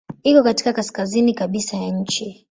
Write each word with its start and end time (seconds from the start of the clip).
Iko 0.23 0.43
katika 0.43 0.73
kaskazini 0.73 1.33
kabisa 1.33 1.77
ya 1.77 1.89
nchi. 1.91 2.39